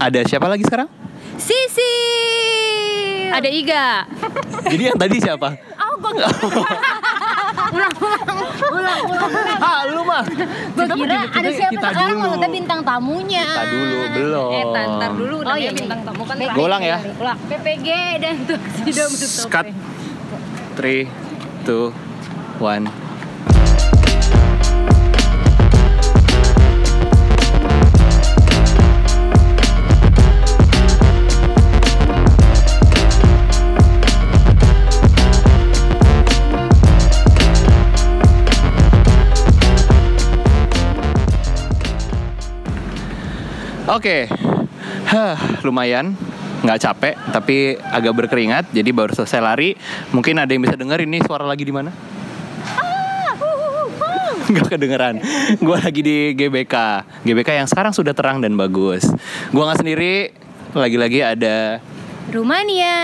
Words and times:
ada 0.00 0.20
siapa 0.24 0.46
lagi 0.46 0.64
sekarang? 0.64 0.88
Sisi. 1.36 1.94
Ada 3.30 3.46
Iga. 3.46 3.86
Jadi 4.66 4.82
yang 4.82 4.98
tadi 4.98 5.16
siapa? 5.18 5.48
Oh, 5.78 5.94
gua 5.96 6.10
ulang, 6.10 6.34
ulang, 7.70 7.94
ulang, 7.94 9.00
ulang. 9.06 9.60
ah, 9.60 9.80
lu 9.86 10.02
mah. 10.02 10.22
Gue 10.26 10.44
Kita 10.80 10.94
kira 10.96 11.14
ada 11.14 11.28
kita- 11.30 11.50
siapa 11.54 11.72
kita 11.72 11.88
sekarang 11.88 12.10
dulu. 12.10 12.22
maksudnya 12.26 12.50
bintang 12.50 12.80
tamunya. 12.82 13.46
Kita 13.46 13.64
dulu, 13.68 13.98
belum. 14.10 14.50
Eh, 14.50 14.64
tantar 14.66 15.10
dulu 15.14 15.36
Oh, 15.40 15.54
iya, 15.54 15.62
iya. 15.62 15.70
bintang 15.72 16.00
tamu 16.02 16.22
kan. 16.24 16.36
Gua 16.50 16.64
ulang 16.66 16.82
ya. 16.82 16.98
Ulang. 17.16 17.38
PPG 17.46 17.88
dan 18.18 18.34
Tuxedo. 18.44 19.04
Cut. 19.48 19.66
Three, 20.74 21.06
two, 21.62 21.94
one. 22.58 22.88
Oke, 43.90 44.30
Hah, 45.10 45.34
lumayan. 45.66 46.14
Nggak 46.60 46.78
capek 46.78 47.14
tapi 47.32 47.74
agak 47.74 48.12
berkeringat 48.14 48.70
jadi 48.70 48.86
baru 48.94 49.10
selesai 49.16 49.40
lari. 49.42 49.74
Mungkin 50.14 50.38
ada 50.38 50.46
yang 50.52 50.62
bisa 50.62 50.76
dengar 50.76 51.02
ini 51.02 51.18
suara 51.24 51.42
lagi 51.42 51.66
di 51.66 51.74
mana? 51.74 51.90
Nggak 54.50 54.66
kedengeran. 54.76 55.18
Gue 55.58 55.78
lagi 55.78 56.00
di 56.06 56.38
GBK. 56.38 56.74
GBK 57.26 57.64
yang 57.64 57.68
sekarang 57.70 57.90
sudah 57.90 58.14
terang 58.14 58.38
dan 58.38 58.54
bagus. 58.54 59.08
Gue 59.50 59.62
nggak 59.66 59.80
sendiri 59.82 60.30
lagi-lagi 60.76 61.26
ada 61.26 61.82
Rumania. 62.30 62.98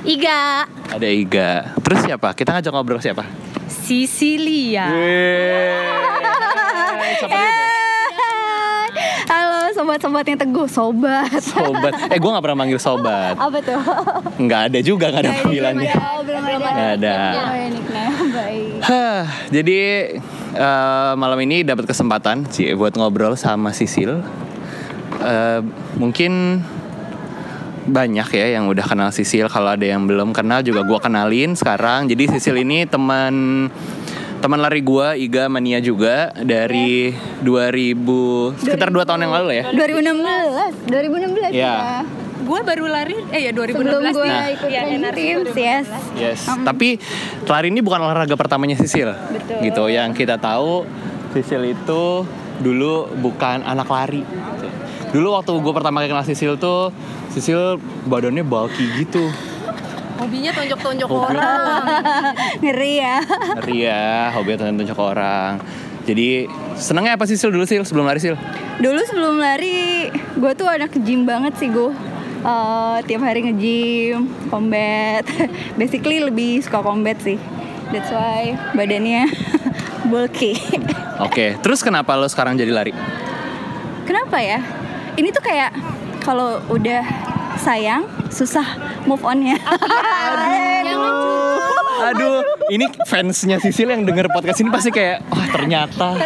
Iga. 0.00 0.64
ada 0.88 1.08
Iga. 1.08 1.76
Terus 1.84 2.08
siapa? 2.08 2.32
Kita 2.32 2.56
ngajak 2.56 2.72
ngobrol 2.72 3.04
siapa? 3.04 3.28
Sisilia. 3.68 4.88
Yeay. 4.88 5.76
Siapa 7.20 7.71
sobat-sobat 9.82 10.24
yang 10.24 10.38
teguh, 10.38 10.66
sobat. 10.66 11.42
sobat 11.42 11.92
eh 12.06 12.16
gue 12.16 12.30
nggak 12.30 12.38
pernah 12.40 12.58
manggil 12.58 12.78
sobat 12.78 13.34
Apa 13.34 13.58
tuh? 13.58 13.82
nggak 14.38 14.60
ada 14.70 14.78
juga 14.78 15.10
nggak 15.10 15.22
ada 15.22 15.32
panggilannya 15.42 15.94
belum 16.22 16.42
ada. 16.46 16.58
nggak 16.62 16.88
ada 16.96 17.16
Oh, 17.42 17.54
ya. 17.58 18.80
Hah, 18.82 19.22
jadi 19.48 19.80
eh, 20.54 21.12
malam 21.14 21.38
ini 21.40 21.62
dapat 21.62 21.84
kesempatan 21.84 22.46
sih 22.46 22.70
buat 22.72 22.94
ngobrol 22.94 23.34
sama 23.34 23.72
Sisil. 23.72 24.22
Eh, 25.18 25.60
mungkin 25.94 26.62
banyak 27.82 28.28
ya 28.30 28.46
yang 28.54 28.70
udah 28.70 28.84
kenal 28.84 29.10
Sisil. 29.10 29.46
Kalau 29.46 29.74
ada 29.74 29.82
yang 29.82 30.06
belum 30.06 30.30
kenal 30.30 30.62
juga 30.62 30.82
gua 30.82 30.98
kenalin 30.98 31.54
sekarang. 31.54 32.06
Jadi 32.06 32.30
Sisil 32.30 32.56
ini 32.58 32.86
teman 32.86 33.66
teman 34.42 34.58
lari 34.58 34.82
gua 34.82 35.14
Iga 35.14 35.46
Mania 35.46 35.78
juga 35.78 36.34
dari 36.36 37.14
2000 37.40 38.58
sekitar 38.58 38.90
2 38.90 39.06
tahun 39.06 39.20
yang 39.22 39.32
lalu 39.32 39.50
ya. 39.54 39.64
2016, 39.70 40.82
2016 40.84 41.50
Iya. 41.52 41.62
ya. 41.62 42.02
Gue 42.42 42.58
baru 42.60 42.90
lari, 42.90 43.14
eh 43.30 43.46
ya 43.46 43.52
2016 43.54 43.70
Sebelum 43.78 44.02
gue 44.12 44.26
nih. 44.26 44.42
ikut 44.52 44.68
training 44.68 44.98
NRC 44.98 45.14
teams, 45.14 45.46
2016. 45.46 45.62
yes. 45.62 45.86
Yes. 46.18 46.40
Tapi 46.60 46.88
lari 47.44 47.68
ini 47.70 47.80
bukan 47.80 48.02
olahraga 48.02 48.34
pertamanya 48.34 48.74
Sisil. 48.74 49.14
Betul. 49.14 49.62
Gitu. 49.62 49.82
Yang 49.88 50.10
kita 50.16 50.36
tahu 50.36 50.82
Sisil 51.30 51.62
itu 51.64 52.02
dulu 52.58 52.94
bukan 53.16 53.62
anak 53.62 53.86
lari. 53.86 54.26
gitu. 54.26 54.66
Dulu 55.12 55.38
waktu 55.38 55.54
gue 55.54 55.72
pertama 55.72 56.02
kali 56.02 56.10
kenal 56.10 56.26
Sisil 56.26 56.58
tuh 56.58 56.90
Sisil 57.30 57.78
badannya 58.04 58.42
bulky 58.42 58.90
gitu. 58.98 59.30
Hobinya 60.22 60.50
tonjok-tonjok 60.54 61.08
Hobi. 61.10 61.26
orang. 61.34 61.82
Ngeri 62.62 62.92
ya. 63.02 63.16
Ngeri 63.58 63.78
ya, 63.82 64.30
hobi 64.30 64.54
tunjuk 64.54 64.94
ke 64.94 65.02
orang. 65.02 65.52
Jadi 66.02 66.46
senengnya 66.78 67.14
apa 67.18 67.26
Sisil 67.26 67.50
dulu 67.50 67.66
Sil 67.66 67.82
sebelum 67.82 68.06
lari 68.06 68.22
Sil? 68.22 68.38
Dulu 68.78 69.00
sebelum 69.06 69.38
lari, 69.38 70.10
gue 70.14 70.52
tuh 70.54 70.66
anak 70.66 70.94
gym 71.02 71.26
banget 71.26 71.58
sih 71.58 71.70
gue. 71.70 71.90
Eh, 72.42 72.96
tiap 73.06 73.22
hari 73.22 73.46
nge-gym, 73.46 74.26
combat. 74.50 75.22
Basically 75.78 76.18
lebih 76.18 76.58
suka 76.62 76.82
combat 76.82 77.18
sih. 77.22 77.38
That's 77.94 78.10
why 78.10 78.58
badannya 78.74 79.30
bulky. 80.10 80.58
Oke, 81.22 81.54
terus 81.62 81.82
kenapa 81.86 82.18
lo 82.18 82.26
sekarang 82.26 82.58
jadi 82.58 82.74
lari? 82.74 82.90
Kenapa 84.06 84.42
ya? 84.42 84.58
Ini 85.14 85.28
tuh 85.30 85.44
kayak 85.44 85.70
kalau 86.26 86.58
udah 86.66 87.02
sayang 87.62 88.02
susah 88.28 88.66
move 89.06 89.22
onnya. 89.22 89.54
Aduh, 92.02 92.42
ini 92.66 92.90
fansnya 93.06 93.62
Sisil 93.62 93.86
yang 93.86 94.02
denger 94.02 94.26
podcast 94.34 94.58
ini 94.58 94.74
pasti 94.74 94.90
kayak, 94.90 95.22
wah 95.30 95.46
ternyata, 95.54 96.18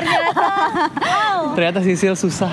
ternyata 1.53 1.85
Sisil 1.85 2.17
susah 2.17 2.49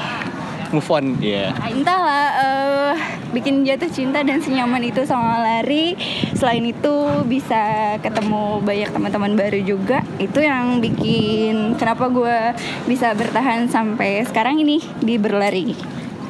move 0.73 0.89
on, 0.89 1.21
Iya. 1.21 1.53
Entahlah, 1.69 2.25
eh, 2.33 2.93
bikin 3.31 3.61
jatuh 3.61 3.87
cinta 3.93 4.25
dan 4.25 4.41
senyaman 4.41 4.81
itu 4.81 5.05
sama 5.05 5.39
lari. 5.39 5.93
Selain 6.33 6.65
itu 6.65 7.23
bisa 7.29 7.95
ketemu 8.01 8.59
banyak 8.59 8.89
teman-teman 8.89 9.37
baru 9.37 9.61
juga. 9.61 10.01
Itu 10.17 10.41
yang 10.41 10.81
bikin 10.81 11.77
kenapa 11.77 12.09
gue 12.09 12.57
bisa 12.89 13.13
bertahan 13.13 13.69
sampai 13.69 14.25
sekarang 14.25 14.59
ini 14.59 14.81
di 14.99 15.21
berlari. 15.21 15.77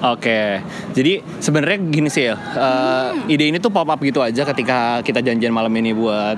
Oke, 0.04 0.60
jadi 0.92 1.24
sebenarnya 1.40 1.80
gini 1.80 2.12
sih, 2.12 2.28
ya, 2.28 2.36
eh, 2.36 3.32
ide 3.32 3.48
ini 3.48 3.58
tuh 3.64 3.72
pop 3.72 3.88
up 3.88 4.04
gitu 4.04 4.20
aja 4.20 4.44
ketika 4.44 5.00
kita 5.00 5.24
janjian 5.24 5.56
malam 5.56 5.72
ini 5.80 5.96
buat 5.96 6.36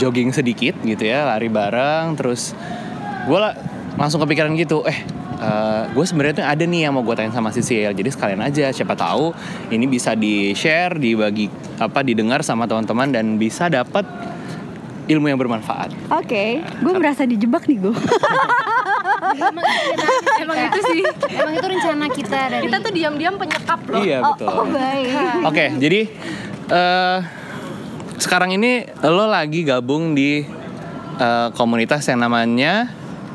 jogging 0.00 0.32
sedikit 0.32 0.72
gitu 0.80 1.04
ya, 1.04 1.28
lari 1.28 1.52
bareng, 1.52 2.16
terus 2.16 2.56
gue 3.28 3.38
langsung 4.00 4.24
kepikiran 4.24 4.56
gitu, 4.56 4.88
eh 4.88 5.04
gue 5.92 6.04
sebenarnya 6.08 6.40
tuh 6.40 6.46
ada 6.48 6.64
nih 6.64 6.88
yang 6.88 6.96
mau 6.96 7.04
gue 7.04 7.12
tanya 7.12 7.28
sama 7.28 7.52
Sisil, 7.52 7.92
jadi 7.92 8.08
sekalian 8.08 8.40
aja, 8.40 8.72
siapa 8.72 8.96
tahu 8.96 9.36
ini 9.68 9.84
bisa 9.84 10.16
di 10.16 10.56
share, 10.56 10.96
dibagi 10.96 11.52
apa, 11.76 12.00
didengar 12.00 12.40
sama 12.40 12.64
teman-teman 12.64 13.12
dan 13.12 13.36
bisa 13.36 13.68
dapat 13.68 14.08
ilmu 15.12 15.28
yang 15.28 15.36
bermanfaat. 15.36 15.92
Oke, 16.08 16.64
gue 16.64 16.92
merasa 16.96 17.28
dijebak 17.28 17.68
nih 17.68 17.84
gue. 17.84 17.92
Emang, 19.34 19.64
emang 20.40 20.58
itu 20.70 20.80
sih. 20.90 21.00
Emang 21.34 21.54
itu 21.58 21.66
rencana 21.66 22.06
kita 22.10 22.40
dari 22.50 22.64
Kita 22.66 22.76
tuh 22.80 22.92
diam-diam 22.94 23.34
penyekap 23.36 23.80
loh. 23.90 24.02
Iya 24.02 24.18
betul. 24.22 24.48
Oh 24.48 24.66
baik. 24.68 25.08
Oke, 25.46 25.64
jadi 25.78 26.00
eh 26.70 27.18
sekarang 28.18 28.54
ini 28.54 28.86
lo 29.02 29.26
lagi 29.26 29.66
gabung 29.66 30.14
di 30.14 30.46
eh, 31.18 31.48
komunitas 31.54 32.06
yang 32.08 32.22
namanya 32.22 32.88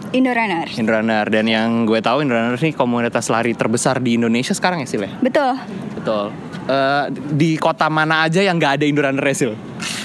Indorunners. 0.10 0.74
Indorunner 0.74 1.30
dan 1.30 1.46
yang 1.46 1.86
gue 1.86 2.02
tahu 2.02 2.26
Indorunner 2.26 2.58
ini 2.58 2.74
komunitas 2.74 3.30
lari 3.30 3.54
terbesar 3.54 4.02
di 4.02 4.18
Indonesia 4.18 4.58
sekarang 4.58 4.82
ya 4.82 4.88
Sil 4.90 5.06
ya? 5.06 5.12
Betul. 5.22 5.54
Betul. 6.02 6.34
Eh, 6.66 7.06
di 7.14 7.58
kota 7.62 7.90
mana 7.94 8.26
aja 8.26 8.42
yang 8.42 8.58
nggak 8.58 8.82
ada 8.82 8.86
Indorunner 8.90 9.22
ya, 9.22 9.36
Sil? 9.38 9.54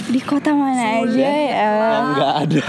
Di 0.04 0.20
kota 0.20 0.52
mana 0.52 1.00
aja 1.00 1.24
ya? 1.24 1.64
Yang 1.72 2.06
nggak 2.12 2.32
ada. 2.44 2.64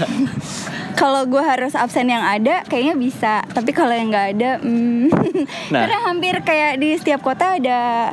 Kalau 0.96 1.28
gue 1.28 1.42
harus 1.44 1.76
absen 1.76 2.08
yang 2.08 2.24
ada, 2.24 2.64
kayaknya 2.64 2.96
bisa. 2.96 3.44
Tapi 3.52 3.70
kalau 3.76 3.92
yang 3.92 4.08
nggak 4.08 4.28
ada, 4.36 4.50
hmm. 4.64 5.12
Nah. 5.72 5.80
karena 5.84 5.98
hampir 6.08 6.34
kayak 6.40 6.80
di 6.80 6.96
setiap 6.96 7.20
kota 7.20 7.60
ada 7.60 8.10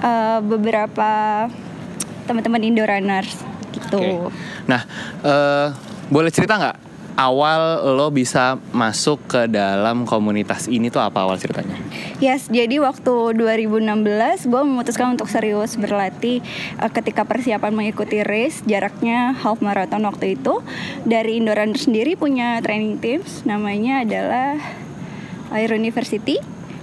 eh, 0.00 0.38
beberapa 0.40 1.10
teman-teman 2.24 2.64
Indo 2.64 2.82
runners 2.82 3.44
gitu. 3.76 4.00
Oke. 4.00 4.34
Nah, 4.64 4.82
eh, 5.22 5.66
boleh 6.08 6.32
cerita 6.32 6.56
nggak 6.56 6.85
awal 7.16 7.80
lo 7.96 8.12
bisa 8.12 8.60
masuk 8.76 9.24
ke 9.24 9.48
dalam 9.48 10.04
komunitas 10.04 10.68
ini 10.68 10.92
tuh 10.92 11.00
apa 11.00 11.24
awal 11.24 11.40
ceritanya? 11.40 11.74
Yes, 12.20 12.52
jadi 12.52 12.76
waktu 12.78 13.32
2016 13.40 14.52
gue 14.52 14.62
memutuskan 14.62 15.16
untuk 15.16 15.32
serius 15.32 15.80
berlatih 15.80 16.44
eh, 16.76 16.90
ketika 16.92 17.24
persiapan 17.24 17.72
mengikuti 17.72 18.20
race 18.20 18.60
jaraknya 18.68 19.32
half 19.32 19.64
marathon 19.64 20.04
waktu 20.04 20.36
itu. 20.36 20.60
Dari 21.08 21.40
Indo 21.40 21.56
Runners 21.56 21.88
sendiri 21.88 22.14
punya 22.20 22.60
training 22.60 23.00
teams, 23.00 23.42
namanya 23.48 24.04
adalah 24.04 24.60
Air 25.56 25.72
University. 25.72 26.36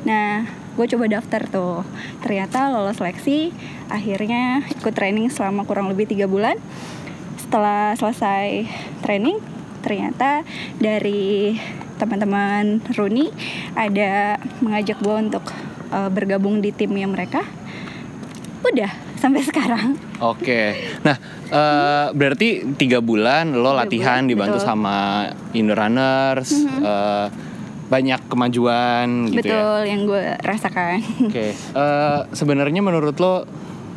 Nah, 0.03 0.49
gue 0.73 0.85
coba 0.89 1.05
daftar 1.07 1.45
tuh. 1.45 1.85
Ternyata 2.25 2.73
lolos 2.73 2.97
seleksi, 2.97 3.53
akhirnya 3.87 4.65
ikut 4.81 4.93
training 4.97 5.29
selama 5.29 5.63
kurang 5.63 5.93
lebih 5.93 6.09
tiga 6.09 6.25
bulan. 6.25 6.57
Setelah 7.37 7.93
selesai 7.93 8.65
training, 9.05 9.52
ternyata 9.83 10.47
dari 10.79 11.59
teman-teman 11.99 12.81
Runi 12.95 13.29
ada 13.75 14.39
mengajak 14.63 14.97
gue 15.03 15.15
untuk 15.29 15.45
uh, 15.91 16.09
bergabung 16.09 16.63
di 16.63 16.71
timnya 16.71 17.05
mereka. 17.05 17.43
Udah 18.63 18.91
sampai 19.19 19.39
sekarang. 19.43 19.95
Oke, 20.19 20.75
nah 20.99 21.15
eh, 21.47 22.07
berarti 22.11 22.75
tiga 22.75 22.99
bulan 22.99 23.55
lo 23.55 23.71
Tiga 23.71 23.79
latihan 23.87 24.19
bulan, 24.23 24.31
dibantu 24.31 24.57
betul. 24.59 24.67
sama 24.67 24.95
Indo 25.55 25.75
Runners. 25.75 26.51
eh, 26.83 27.27
banyak 27.87 28.21
kemajuan 28.27 29.31
gitu 29.31 29.47
ya. 29.47 29.63
Betul 29.63 29.79
yang 29.87 30.01
gue 30.07 30.23
rasakan. 30.43 30.99
Oke, 31.27 31.55
eh, 31.55 32.19
sebenarnya 32.35 32.83
menurut 32.83 33.15
lo 33.19 33.47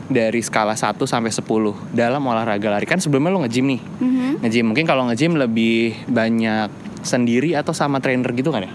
dari 0.07 0.39
skala 0.39 0.79
1 0.79 0.95
sampai 1.03 1.35
10 1.35 1.43
dalam 1.91 2.23
olahraga 2.23 2.71
lari 2.71 2.87
kan 2.87 3.03
sebelumnya 3.03 3.35
lo 3.35 3.43
nge-gym 3.43 3.67
nih. 3.77 3.81
Mhm. 3.83 4.31
Nge-gym 4.43 4.65
mungkin 4.71 4.87
kalau 4.87 5.03
nge-gym 5.11 5.35
lebih 5.35 5.99
banyak 6.07 6.71
sendiri 7.03 7.55
atau 7.55 7.75
sama 7.75 7.99
trainer 7.99 8.31
gitu 8.35 8.51
kan 8.51 8.67
ya? 8.67 8.73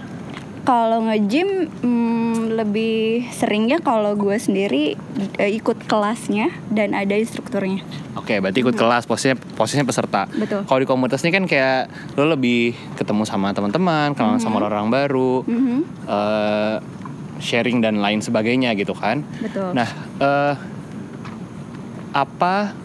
Kalau 0.62 1.02
nge-gym 1.02 1.66
hmm, 1.82 2.54
lebih 2.54 3.26
seringnya 3.34 3.82
kalau 3.82 4.14
gue 4.14 4.38
sendiri 4.38 4.94
eh, 5.34 5.50
ikut 5.58 5.90
kelasnya 5.90 6.54
dan 6.70 6.94
ada 6.94 7.18
instrukturnya. 7.18 7.82
Oke, 8.14 8.38
berarti 8.38 8.62
ikut 8.62 8.76
kelas 8.76 9.08
posisinya 9.08 9.40
posisinya 9.58 9.82
peserta. 9.82 10.22
Mhm. 10.30 10.38
Betul. 10.38 10.60
Kalau 10.68 10.78
di 10.78 10.86
komunitas 10.86 11.24
ini 11.24 11.32
kan 11.34 11.44
kayak 11.50 11.90
lo 12.14 12.30
lebih 12.30 12.76
ketemu 12.94 13.26
sama 13.26 13.50
teman-teman, 13.50 14.14
kenalan 14.14 14.38
sama 14.38 14.62
orang 14.62 14.86
baru, 14.86 15.42
Mhm. 15.42 15.78
eh, 16.06 16.76
sharing 17.42 17.82
dan 17.82 17.98
lain 17.98 18.22
sebagainya 18.22 18.70
gitu 18.78 18.94
kan. 18.94 19.26
Betul. 19.42 19.74
Nah, 19.74 19.88
eh, 20.22 20.54
apa 22.12 22.76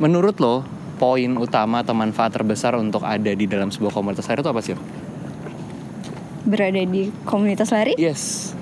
menurut 0.00 0.40
lo 0.40 0.64
poin 0.96 1.30
utama 1.36 1.84
atau 1.84 1.92
manfaat 1.92 2.32
terbesar 2.32 2.74
untuk 2.80 3.04
ada 3.04 3.30
di 3.32 3.44
dalam 3.44 3.68
sebuah 3.68 3.92
komunitas 3.92 4.26
lari 4.28 4.40
itu 4.40 4.50
apa 4.50 4.60
sih? 4.64 4.74
Berada 6.42 6.82
di 6.82 7.12
komunitas 7.28 7.70
lari? 7.70 7.94
Yes. 8.00 8.54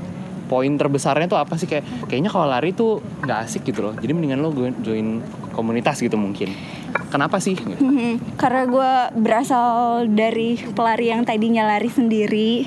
Poin 0.50 0.75
terbesarnya 0.75 1.31
tuh 1.31 1.38
apa 1.38 1.55
sih 1.55 1.70
kayak 1.70 2.11
kayaknya 2.11 2.28
kalau 2.34 2.50
lari 2.50 2.75
tuh 2.75 2.99
nggak 3.22 3.38
asik 3.46 3.62
gitu 3.70 3.87
loh. 3.87 3.94
Jadi 3.94 4.11
mendingan 4.11 4.43
lo 4.43 4.50
join- 4.50 4.78
join 4.82 5.06
komunitas 5.55 6.02
gitu 6.02 6.19
mungkin. 6.19 6.50
Kenapa 7.11 7.43
sih? 7.43 7.59
Karena 8.39 8.62
gue 8.71 8.93
berasal 9.19 10.07
dari 10.07 10.55
pelari 10.57 11.11
yang 11.11 11.27
tadinya 11.27 11.67
lari 11.67 11.91
sendiri. 11.91 12.65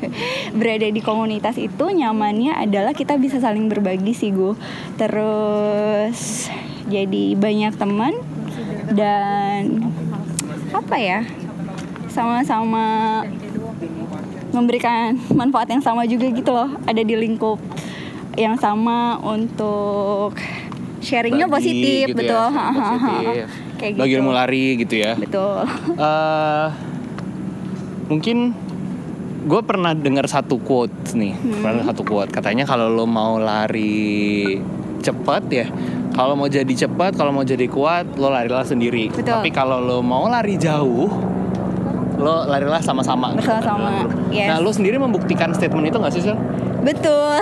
Berada 0.58 0.88
di 0.88 1.00
komunitas 1.04 1.60
itu 1.60 1.92
nyamannya 1.92 2.56
adalah 2.56 2.96
kita 2.96 3.20
bisa 3.20 3.36
saling 3.38 3.68
berbagi 3.68 4.16
sih 4.16 4.32
gue 4.32 4.56
Terus 4.96 6.48
jadi 6.88 7.36
banyak 7.36 7.76
teman 7.76 8.16
Dan 8.92 9.92
apa 10.72 10.96
ya 10.96 11.20
Sama-sama 12.08 13.20
memberikan 14.52 15.16
manfaat 15.32 15.72
yang 15.72 15.80
sama 15.80 16.04
juga 16.04 16.28
gitu 16.28 16.52
loh. 16.52 16.68
Ada 16.84 17.02
di 17.02 17.16
lingkup 17.16 17.58
yang 18.36 18.56
sama 18.60 19.16
untuk 19.20 20.36
sharingnya 21.00 21.48
Bagi 21.48 21.56
positif 21.56 22.06
gitu 22.12 22.20
ya, 22.20 22.20
betul. 22.20 22.46
sharing 22.52 22.76
positif. 22.76 23.71
Kayak 23.82 23.98
Bagi 23.98 24.06
gitu 24.08 24.16
ilmu 24.16 24.30
lari 24.30 24.64
gitu 24.78 24.94
ya. 24.96 25.12
betul 25.14 25.66
eh 25.98 26.66
mungkin 28.06 28.54
gue 29.42 29.60
pernah 29.60 29.90
dengar 29.92 30.24
satu 30.24 30.56
quote 30.56 30.94
nih 31.12 31.34
Hmm. 31.34 31.60
pernah 31.60 31.82
satu 31.82 32.02
quote 32.02 32.30
katanya 32.30 32.62
kalau 32.62 32.86
lo 32.86 33.04
mau 33.04 33.36
lari 33.36 34.54
cepat 35.02 35.42
ya 35.50 35.66
kalau 36.12 36.36
mau 36.36 36.46
jadi 36.46 36.68
cepat 36.68 37.16
kalau 37.16 37.32
mau 37.32 37.42
jadi 37.42 37.66
kuat 37.66 38.14
lo 38.14 38.30
larilah 38.30 38.62
sendiri 38.62 39.10
Betul. 39.10 39.26
tapi 39.34 39.50
kalau 39.50 39.82
lo 39.82 39.98
mau 39.98 40.30
lari 40.30 40.54
jauh 40.54 41.10
lo 42.14 42.46
larilah 42.46 42.78
sama-sama 42.78 43.34
Bersama-sama, 43.34 44.06
yes. 44.30 44.46
nah 44.46 44.62
lo 44.62 44.70
sendiri 44.70 44.94
membuktikan 44.94 45.50
statement 45.50 45.90
itu 45.90 45.98
nggak 45.98 46.12
sih 46.12 46.22
Sil? 46.22 46.38
betul 46.80 47.34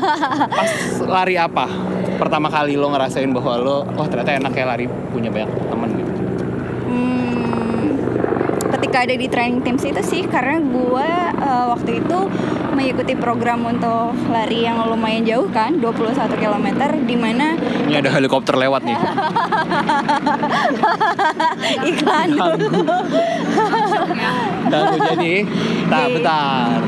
pas 0.56 0.70
lari 1.02 1.36
apa 1.36 1.68
pertama 2.16 2.48
kali 2.48 2.76
lo 2.76 2.88
ngerasain 2.88 3.28
bahwa 3.28 3.54
lo 3.56 3.76
oh 3.84 4.06
ternyata 4.06 4.32
enak 4.34 4.52
ya 4.52 4.64
lari 4.64 4.84
punya 5.10 5.28
banyak 5.28 5.48
Hmm, 6.92 7.96
ketika 8.76 9.08
ada 9.08 9.16
di 9.16 9.26
training 9.32 9.64
teams 9.64 9.88
itu 9.88 10.02
sih 10.04 10.22
karena 10.28 10.60
gue 10.60 11.08
eh, 11.40 11.64
waktu 11.72 12.04
itu 12.04 12.18
mengikuti 12.72 13.12
program 13.16 13.64
untuk 13.68 14.16
lari 14.32 14.64
yang 14.64 14.80
lumayan 14.88 15.24
jauh 15.24 15.48
kan 15.52 15.76
21 15.76 16.40
km 16.40 16.66
di 17.04 17.16
mana 17.16 17.56
ini 17.88 17.94
ada 18.00 18.08
helikopter 18.08 18.56
lewat 18.56 18.80
nih. 18.88 18.96
Iklan. 21.92 22.28
Ganggu 24.72 24.96
jadi. 25.12 25.34
Tak 25.92 26.06
bentar. 26.16 26.80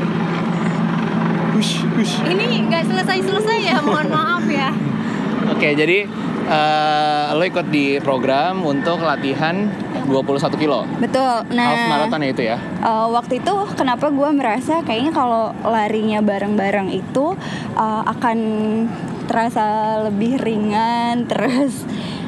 Ini 2.25 2.45
nggak 2.67 2.83
selesai-selesai 2.89 3.57
ya, 3.61 3.77
mohon 3.85 4.09
maaf 4.09 4.45
ya. 4.49 4.73
Oke, 5.53 5.77
jadi 5.77 6.09
eh, 6.49 7.25
lo 7.37 7.43
ikut 7.45 7.69
di 7.69 8.01
program 8.01 8.65
untuk 8.65 9.05
latihan 9.05 9.69
21 10.05 10.61
kilo. 10.61 10.87
betul 11.01 11.35
nah 11.51 11.67
Half 11.73 11.85
marathon 11.89 12.21
ya 12.21 12.29
itu 12.31 12.43
ya. 12.45 12.57
Uh, 12.81 13.07
waktu 13.11 13.41
itu 13.41 13.53
kenapa 13.75 14.09
gue 14.13 14.29
merasa 14.31 14.85
kayaknya 14.85 15.11
kalau 15.11 15.51
larinya 15.65 16.21
bareng-bareng 16.21 16.93
itu 16.93 17.35
uh, 17.75 18.03
akan 18.05 18.37
terasa 19.25 19.99
lebih 20.07 20.37
ringan 20.39 21.25
terus 21.29 21.83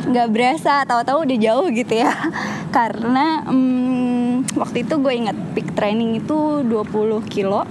nggak 0.07 0.31
berasa 0.31 0.88
tahu-tahu 0.88 1.27
udah 1.27 1.38
jauh 1.38 1.68
gitu 1.69 1.94
ya 2.00 2.15
karena 2.77 3.44
mm, 3.44 4.56
waktu 4.56 4.88
itu 4.88 4.95
gue 4.97 5.13
ingat 5.13 5.38
peak 5.51 5.75
training 5.75 6.23
itu 6.23 6.63
20 6.63 7.27
kilo 7.27 7.68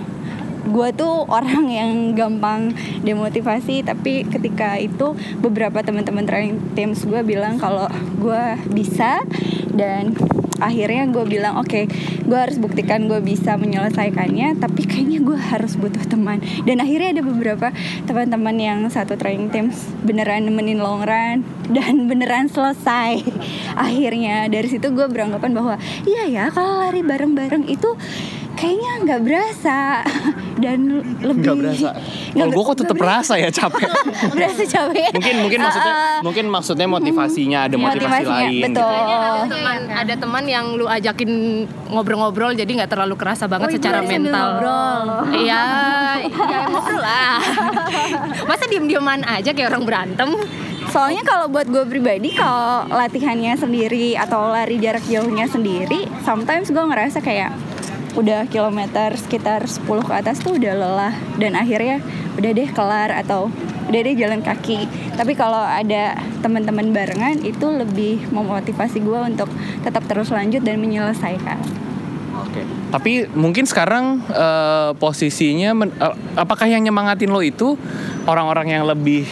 gue 0.67 0.89
tuh 0.95 1.27
orang 1.31 1.67
yang 1.71 1.95
gampang 2.19 2.75
demotivasi 3.07 3.87
tapi 3.87 4.27
ketika 4.27 4.77
itu 4.77 5.15
beberapa 5.39 5.83
teman-teman 5.83 6.27
training 6.27 6.59
teams 6.75 7.07
gue 7.07 7.23
bilang 7.23 7.57
kalau 7.57 7.87
gue 8.19 8.45
bisa 8.75 9.23
dan 9.77 10.17
akhirnya 10.59 11.05
gue 11.13 11.25
bilang 11.29 11.61
oke 11.61 11.87
gue 12.27 12.39
harus 12.39 12.57
buktikan 12.57 13.07
gue 13.07 13.21
bisa 13.21 13.55
menyelesaikannya 13.61 14.57
tapi 14.59 14.89
kayaknya 14.89 15.21
gue 15.23 15.39
harus 15.39 15.75
butuh 15.75 16.03
teman. 16.07 16.39
Dan 16.63 16.79
akhirnya 16.79 17.19
ada 17.19 17.23
beberapa 17.27 17.69
teman-teman 18.07 18.57
yang 18.57 18.79
satu 18.87 19.19
training 19.19 19.51
teams 19.51 19.87
beneran 20.07 20.47
nemenin 20.47 20.79
long 20.79 21.03
run 21.03 21.43
dan 21.77 22.07
beneran 22.11 22.47
selesai. 22.47 23.23
Akhirnya 23.75 24.47
dari 24.47 24.71
situ 24.71 24.89
gue 24.95 25.07
beranggapan 25.11 25.51
bahwa 25.53 25.75
iya 26.07 26.25
ya 26.31 26.45
kalau 26.55 26.81
lari 26.81 27.03
bareng-bareng 27.03 27.67
itu 27.69 27.99
kayaknya 28.56 28.93
nggak 29.05 29.20
berasa 29.23 30.00
dan 30.64 30.79
lebih 31.20 31.44
Gak 31.44 31.56
berasa. 31.58 31.88
Kalau 32.32 32.49
gue 32.49 32.64
kok 32.64 32.79
tetep 32.79 32.97
rasa 32.99 33.37
ya 33.37 33.50
capek. 33.50 33.85
berasa 34.35 34.64
capek 34.64 35.12
mungkin 35.12 35.35
mungkin 35.38 35.61
maksudnya 35.67 35.93
Ah, 35.93 36.00
ah. 36.08 36.19
mungkin 36.20 36.44
maksudnya 36.49 36.87
motivasinya 36.87 37.58
ada 37.62 37.76
motivasi 37.76 38.25
Motivasinya, 38.25 38.41
lain. 38.43 38.62
betul. 38.64 38.73
Gitu. 38.73 38.82
Kayaknya 38.82 39.17
ada 39.17 39.31
Oh. 39.37 39.47
teman 39.47 39.79
ada 39.87 40.14
teman 40.17 40.44
yang 40.47 40.67
lu 40.73 40.87
ajakin 40.87 41.31
ngobrol-ngobrol 41.87 42.53
jadi 42.53 42.70
nggak 42.73 42.91
terlalu 42.91 43.14
kerasa 43.14 43.44
banget 43.44 43.69
Oh, 43.69 43.70
ibu 43.70 43.79
secara 43.79 43.99
mental. 44.00 44.32
ngobrol. 44.32 45.05
Iya, 45.37 45.62
ya 46.25 46.61
ngobrol 46.67 46.99
lah. 46.99 47.37
Masa 48.43 48.64
diem-dieman 48.67 49.20
aja 49.23 49.52
kayak 49.52 49.69
orang 49.69 49.85
berantem? 49.85 50.31
Soalnya 50.87 51.20
kalau 51.20 51.47
buat 51.47 51.66
gue 51.66 51.85
pribadi 51.85 52.33
kalau 52.33 52.88
latihannya 52.88 53.52
sendiri 53.54 54.16
atau 54.16 54.49
lari 54.49 54.78
jarak 54.78 55.04
jauhnya 55.04 55.45
sendiri, 55.45 56.09
sometimes 56.23 56.71
gue 56.71 56.81
ngerasa 56.81 57.21
kayak 57.21 57.52
udah 58.16 58.49
kilometer 58.49 59.12
sekitar 59.20 59.68
10 59.68 59.85
ke 59.85 60.12
atas 60.16 60.40
tuh 60.40 60.56
udah 60.56 60.73
lelah 60.73 61.14
dan 61.37 61.52
akhirnya 61.52 62.00
udah 62.40 62.50
deh 62.56 62.68
kelar 62.73 63.12
atau 63.12 63.52
udah 63.87 64.00
deh 64.02 64.16
jalan 64.16 64.40
kaki. 64.40 64.88
Tapi 65.14 65.32
kalau 65.37 65.61
ada 65.61 66.18
teman-teman 66.40 66.90
barengan 66.90 67.38
itu 67.44 67.68
lebih 67.68 68.25
memotivasi 68.32 69.04
gue 69.04 69.20
untuk 69.37 69.52
tetap 69.85 70.02
terus 70.08 70.32
lanjut 70.32 70.64
dan 70.64 70.80
menyelesaikan. 70.80 71.61
Oke. 72.37 72.61
Tapi 72.92 73.12
mungkin 73.32 73.64
sekarang 73.64 74.20
eh, 74.28 74.90
posisinya 74.96 75.73
men- 75.73 75.96
eh, 75.96 76.14
apakah 76.37 76.68
yang 76.68 76.85
nyemangatin 76.85 77.32
lo 77.32 77.40
itu 77.40 77.76
orang-orang 78.28 78.76
yang 78.76 78.85
lebih 78.85 79.25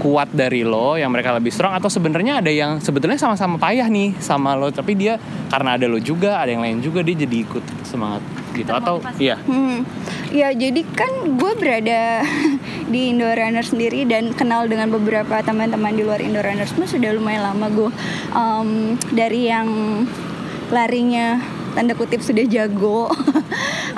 kuat 0.00 0.32
dari 0.32 0.64
lo, 0.64 0.96
yang 0.96 1.12
mereka 1.12 1.36
lebih 1.36 1.52
strong 1.52 1.76
atau 1.76 1.92
sebenarnya 1.92 2.40
ada 2.40 2.48
yang 2.48 2.80
sebetulnya 2.80 3.20
sama-sama 3.20 3.60
payah 3.60 3.84
nih 3.86 4.16
sama 4.16 4.56
lo, 4.56 4.72
tapi 4.72 4.96
dia 4.96 5.20
karena 5.52 5.76
ada 5.76 5.84
lo 5.84 6.00
juga, 6.00 6.40
ada 6.40 6.48
yang 6.48 6.64
lain 6.64 6.80
juga 6.80 7.04
dia 7.04 7.14
jadi 7.20 7.36
ikut 7.44 7.64
semangat 7.84 8.24
gitu 8.50 8.72
atau 8.74 8.98
iya. 9.22 9.38
Hmm. 9.46 9.86
Ya 10.34 10.50
jadi 10.50 10.82
kan 10.82 11.38
gue 11.38 11.52
berada 11.54 12.26
di 12.92 13.14
Indo 13.14 13.30
Runner 13.30 13.62
sendiri 13.62 14.02
dan 14.08 14.34
kenal 14.34 14.66
dengan 14.66 14.90
beberapa 14.90 15.38
teman-teman 15.44 15.94
di 15.94 16.02
luar 16.02 16.18
Indo 16.18 16.42
Runners 16.42 16.74
pun 16.74 16.88
sudah 16.88 17.14
lumayan 17.14 17.46
lama 17.46 17.70
gue 17.70 17.90
Em, 18.30 18.94
dari 19.10 19.50
yang 19.50 19.68
larinya 20.70 21.42
tanda 21.74 21.98
kutip 21.98 22.22
sudah 22.22 22.46
jago. 22.46 23.10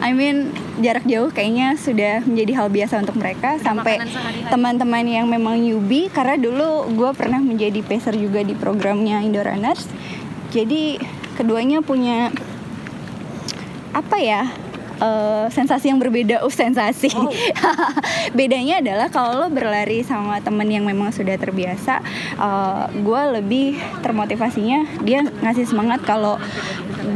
I 0.02 0.10
mean 0.10 0.50
jarak 0.82 1.06
jauh 1.06 1.30
kayaknya 1.30 1.78
sudah 1.78 2.26
menjadi 2.26 2.52
hal 2.58 2.68
biasa 2.74 3.06
untuk 3.06 3.14
mereka 3.22 3.62
sampai 3.62 4.02
makanan 4.02 4.10
sehari-hari. 4.10 4.50
teman-teman 4.50 5.04
yang 5.06 5.26
memang 5.30 5.62
newbie 5.62 6.10
karena 6.10 6.34
dulu 6.34 6.90
gue 6.90 7.10
pernah 7.14 7.38
menjadi 7.38 7.78
pacer 7.86 8.18
juga 8.18 8.42
di 8.42 8.58
programnya 8.58 9.22
Indo 9.22 9.38
Runners. 9.38 9.86
Jadi 10.50 10.98
keduanya 11.38 11.86
punya 11.86 12.34
apa 13.94 14.16
ya 14.18 14.50
eh, 15.02 15.46
sensasi 15.50 15.90
yang 15.90 15.98
berbeda. 15.98 16.46
Uh 16.46 16.52
sensasi. 16.52 17.10
Bedanya 18.38 18.78
adalah 18.78 19.10
kalau 19.10 19.42
lo 19.42 19.48
berlari 19.50 20.06
sama 20.06 20.38
temen 20.38 20.68
yang 20.70 20.86
memang 20.86 21.10
sudah 21.10 21.34
terbiasa 21.34 22.04
gue 22.92 23.22
lebih 23.40 23.80
termotivasinya 24.04 25.02
dia 25.02 25.24
ngasih 25.24 25.64
semangat 25.64 26.04
kalau 26.04 26.36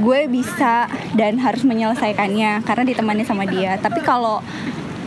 gue 0.03 0.21
bisa 0.27 0.91
dan 1.15 1.39
harus 1.39 1.63
menyelesaikannya 1.63 2.65
karena 2.67 2.85
ditemani 2.85 3.23
sama 3.23 3.45
dia. 3.47 3.79
Tapi 3.79 4.01
kalau 4.03 4.43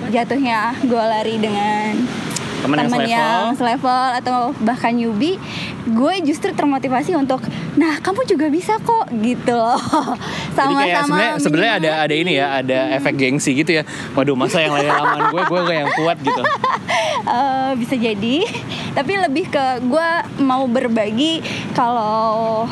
jatuhnya 0.08 0.74
gue 0.82 1.04
lari 1.04 1.36
dengan 1.38 1.94
Temen 2.60 2.76
yang 2.76 2.88
teman 2.92 3.00
selevel. 3.00 3.16
yang 3.16 3.44
selevel 3.56 4.06
atau 4.20 4.40
bahkan 4.60 4.92
newbie 4.92 5.40
gue 5.90 6.14
justru 6.28 6.52
termotivasi 6.52 7.16
untuk 7.16 7.42
nah 7.80 7.98
kamu 8.04 8.28
juga 8.28 8.52
bisa 8.52 8.78
kok 8.84 9.10
gitu 9.24 9.64
sama-sama 10.58 11.40
sebenarnya 11.40 11.74
ada 11.80 11.92
ada 12.06 12.16
ini 12.16 12.32
ya, 12.36 12.60
ada 12.60 12.80
efek 13.00 13.16
gengsi 13.16 13.56
gitu 13.56 13.80
ya. 13.80 13.84
Waduh, 14.14 14.36
masa 14.36 14.60
yang 14.60 14.76
lain 14.76 14.92
laman 14.92 15.32
gue, 15.32 15.42
gue 15.48 15.60
gue 15.66 15.76
yang 15.76 15.92
kuat 15.96 16.18
gitu. 16.22 16.44
Eh, 17.30 17.72
bisa 17.78 17.94
jadi 17.94 18.42
tapi 18.98 19.14
lebih 19.22 19.54
ke 19.54 19.86
gue 19.86 20.10
mau 20.42 20.66
berbagi 20.66 21.44
kalau 21.78 22.66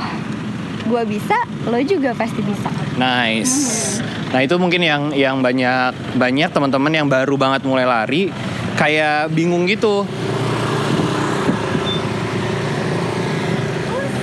gue 0.87 1.03
bisa 1.05 1.35
lo 1.67 1.77
juga 1.83 2.15
pasti 2.17 2.41
bisa 2.41 2.71
Nice. 2.97 4.01
Nah 4.33 4.41
itu 4.41 4.57
mungkin 4.57 4.81
yang 4.81 5.13
yang 5.13 5.45
banyak 5.45 6.17
banyak 6.17 6.49
teman-teman 6.49 6.89
yang 6.89 7.05
baru 7.05 7.37
banget 7.37 7.61
mulai 7.69 7.85
lari 7.85 8.33
kayak 8.77 9.33
bingung 9.33 9.65
gitu. 9.65 10.05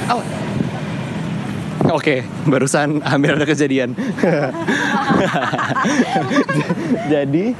Oh. 0.08 0.22
Oke, 1.92 2.24
barusan 2.48 3.04
hampir 3.04 3.36
ada 3.36 3.44
kejadian. 3.44 3.92
jadi, 7.12 7.52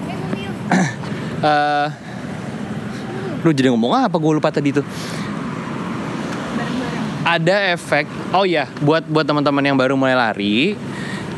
eh, 1.45 1.89
lu 3.45 3.51
jadi 3.53 3.69
ngomong 3.69 4.09
apa? 4.09 4.17
Gue 4.17 4.33
lupa 4.39 4.49
tadi 4.49 4.73
tuh 4.73 4.87
ada 7.25 7.73
efek 7.73 8.05
oh 8.37 8.45
ya 8.45 8.69
buat 8.85 9.09
buat 9.09 9.25
teman-teman 9.25 9.65
yang 9.65 9.77
baru 9.81 9.97
mulai 9.97 10.13
lari 10.13 10.77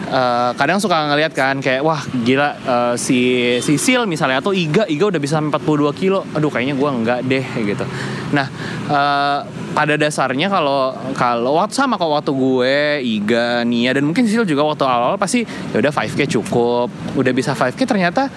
eh, 0.09 0.51
kadang 0.55 0.79
suka 0.79 1.11
ngeliat 1.13 1.33
kan 1.35 1.59
kayak 1.59 1.83
wah 1.83 2.01
gila 2.25 2.49
eh, 2.57 2.95
si 2.99 3.19
si 3.61 3.77
Sil 3.81 4.07
misalnya 4.07 4.41
atau 4.41 4.55
Iga 4.55 4.87
Iga 4.87 5.11
udah 5.11 5.21
bisa 5.21 5.39
sampai 5.39 5.59
42 5.59 5.93
kilo. 5.97 6.25
Aduh 6.35 6.51
kayaknya 6.51 6.75
gua 6.79 6.91
enggak 6.95 7.21
deh 7.27 7.45
gitu. 7.63 7.85
Nah 8.33 8.47
eh, 8.91 9.39
pada 9.77 9.95
dasarnya 10.01 10.49
kalau 10.49 10.97
kalau 11.13 11.61
waktu 11.61 11.77
sama 11.77 12.01
kok 12.01 12.09
waktu 12.09 12.33
gue 12.33 12.77
Iga 13.05 13.61
Nia 13.69 13.93
dan 13.93 14.09
mungkin 14.09 14.25
Sil 14.25 14.49
juga 14.49 14.65
waktu 14.65 14.89
awal 14.89 15.21
pasti 15.21 15.45
ya 15.45 15.85
udah 15.85 15.93
5k 15.93 16.25
cukup. 16.41 16.89
Udah 17.13 17.33
bisa 17.37 17.53
5k 17.53 17.85
ternyata 17.85 18.33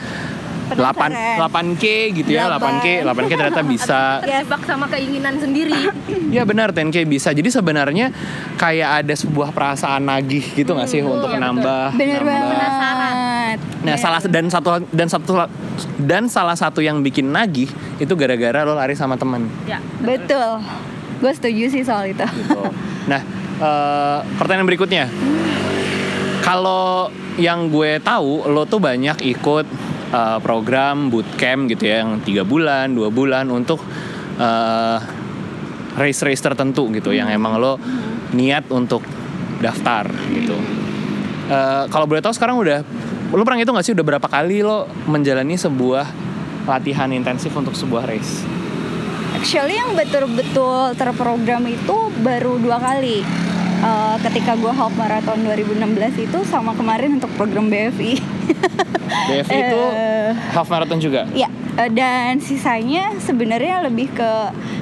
8 0.70 0.78
Penasaran. 0.94 1.76
8k 1.76 1.84
gitu 2.14 2.30
ya 2.32 2.46
8k 2.48 3.02
8k 3.02 3.32
ternyata 3.32 3.62
bisa 3.62 4.02
Terjebak 4.24 4.62
sama 4.64 4.86
keinginan 4.88 5.36
sendiri. 5.36 5.74
Ya 6.30 6.46
benar 6.46 6.70
10K 6.70 7.10
bisa. 7.10 7.34
Jadi 7.34 7.50
sebenarnya 7.50 8.14
kayak 8.54 9.02
ada 9.02 9.14
sebuah 9.14 9.50
perasaan 9.50 10.06
nagih 10.06 10.46
gitu 10.54 10.78
nggak 10.78 10.86
sih 10.86 11.02
untuk 11.02 11.34
nambah. 11.34 11.98
bener 11.98 12.22
nambah. 12.22 12.46
banget 12.46 13.60
Nah 13.82 13.96
salah 13.98 14.22
dan 14.22 14.46
satu 14.46 14.70
dan 14.90 15.08
satu 15.10 15.32
dan 15.98 16.30
salah 16.30 16.54
satu 16.54 16.80
yang 16.80 17.02
bikin 17.02 17.34
nagih 17.34 17.66
itu 17.98 18.14
gara-gara 18.14 18.62
lo 18.62 18.78
lari 18.78 18.94
sama 18.94 19.18
temen 19.18 19.50
Ya. 19.66 19.82
betul 20.00 20.62
gue 21.18 21.32
setuju 21.34 21.66
sih 21.68 21.82
soal 21.82 22.08
itu 22.08 22.22
gitu. 22.22 22.62
Nah 23.08 23.26
eh, 23.58 24.18
pertanyaan 24.38 24.68
berikutnya, 24.68 25.10
kalau 26.42 27.10
yang 27.36 27.68
gue 27.68 27.98
tahu 28.00 28.46
lo 28.46 28.64
tuh 28.64 28.78
banyak 28.78 29.18
ikut 29.26 29.66
eh, 30.10 30.38
program 30.42 31.13
bootcamp 31.13 31.70
gitu 31.72 31.84
ya 31.89 32.06
yang 32.06 32.22
tiga 32.25 32.44
bulan, 32.44 32.94
dua 32.94 33.10
bulan 33.13 33.48
untuk 33.54 33.82
eh, 34.38 34.98
race-race 35.98 36.42
tertentu 36.42 36.88
gitu 36.94 37.12
yang 37.12 37.28
emang 37.28 37.58
lo 37.58 37.75
niat 38.34 38.70
untuk 38.70 39.01
daftar 39.60 40.08
gitu. 40.32 40.58
Eh, 41.50 41.84
kalau 41.89 42.06
boleh 42.06 42.22
tahu 42.22 42.34
sekarang 42.34 42.62
udah 42.62 42.86
lo 43.30 43.42
pernah 43.46 43.62
itu 43.62 43.70
nggak 43.70 43.86
sih 43.86 43.94
udah 43.94 44.06
berapa 44.06 44.28
kali 44.30 44.66
lo 44.66 44.89
menjalani 45.06 45.54
sebuah 45.58 46.06
latihan 46.66 47.10
intensif 47.10 47.54
untuk 47.54 47.74
sebuah 47.74 48.06
race? 48.06 48.46
Actually 49.34 49.78
yang 49.78 49.94
betul-betul 49.94 50.98
terprogram 50.98 51.63
itu 51.70 51.98
baru 52.22 52.58
dua 52.58 52.82
kali 52.82 53.22
Eh, 53.80 54.16
ketika 54.28 54.60
gue 54.60 54.68
half 54.76 54.92
marathon 55.00 55.40
2016 55.40 56.20
itu 56.20 56.40
sama 56.44 56.76
kemarin 56.76 57.16
untuk 57.16 57.32
program 57.40 57.72
BFI 57.72 58.20
BFI 59.32 59.56
itu 59.56 59.82
Eh. 59.96 60.36
half 60.52 60.68
marathon 60.68 61.00
juga. 61.00 61.24
Ya, 61.32 61.48
eh, 61.80 61.88
dan 61.88 62.44
sisanya 62.44 63.16
sebenarnya 63.24 63.80
lebih 63.88 64.12
ke 64.12 64.32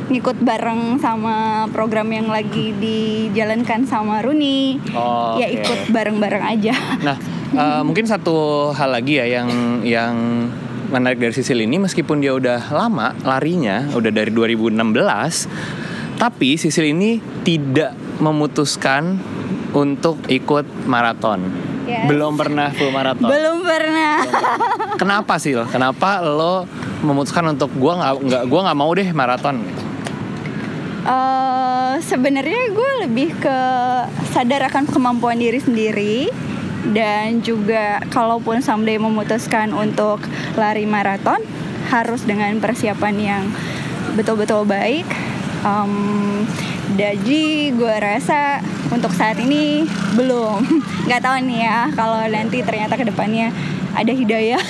ngikut 0.10 0.42
bareng 0.42 0.98
sama 0.98 1.68
program 1.70 2.10
yang 2.10 2.25
lagi 2.25 2.74
dijalankan 2.74 3.86
sama 3.86 4.25
Runi. 4.25 4.82
Oh, 4.98 5.38
ya 5.38 5.46
ikut 5.46 5.94
bareng-bareng 5.94 6.44
aja. 6.58 6.74
Nah, 7.06 7.22
eh, 7.54 7.82
mungkin 7.86 8.10
satu 8.10 8.72
hal 8.74 8.98
lagi 8.98 9.22
ya 9.22 9.30
yang 9.30 9.50
yang 9.86 10.16
menarik 10.89 11.22
dari 11.22 11.38
Sisil 11.38 11.62
ini 11.62 11.77
meskipun 11.77 12.18
dia 12.18 12.34
udah 12.34 12.74
lama 12.74 13.13
larinya, 13.22 13.94
udah 13.94 14.10
dari 14.10 14.34
2016, 14.34 15.46
tapi 16.18 16.58
Sisil 16.58 16.98
ini 16.98 17.22
tidak 17.46 18.06
memutuskan 18.19 19.19
untuk 19.75 20.17
ikut 20.29 20.65
maraton. 20.89 21.43
Yes. 21.88 22.03
Belum 22.09 22.36
pernah 22.36 22.74
full 22.75 22.91
maraton. 22.91 23.31
Belum 23.31 23.63
pernah. 23.63 24.19
Kenapa 25.01 25.39
sih 25.39 25.55
lo? 25.55 25.63
Kenapa 25.69 26.19
lo 26.19 26.67
memutuskan 27.05 27.47
untuk 27.55 27.71
gua 27.79 28.01
nggak 28.01 28.13
nggak 28.27 28.43
gua 28.51 28.59
nggak 28.67 28.79
mau 28.79 28.91
deh 28.91 29.07
maraton? 29.15 29.63
Eh, 31.07 31.93
sebenarnya 32.03 32.67
gue 32.75 32.91
lebih 33.07 33.31
ke 33.39 33.59
sadar 34.36 34.67
akan 34.67 34.91
kemampuan 34.91 35.39
diri 35.39 35.55
sendiri 35.55 36.27
dan 36.91 37.39
juga 37.39 38.03
kalaupun 38.12 38.59
someday 38.59 39.00
memutuskan 39.00 39.71
untuk 39.71 40.19
lari 40.59 40.83
maraton 40.83 41.39
harus 41.88 42.27
dengan 42.27 42.59
persiapan 42.59 43.15
yang 43.15 43.43
betul-betul 44.19 44.67
baik. 44.67 45.07
Em, 45.63 46.43
jadi 46.98 47.44
gue 47.72 47.96
rasa 48.01 48.58
untuk 48.89 49.13
saat 49.13 49.38
ini 49.38 49.86
belum. 50.18 50.66
Nggak 51.08 51.22
tahu 51.22 51.36
nih 51.46 51.60
ya 51.62 51.80
kalau 51.94 52.25
nanti 52.25 52.66
ternyata 52.66 52.98
ke 52.98 53.06
depannya 53.06 53.54
ada 53.94 54.13
hidayah 54.13 54.62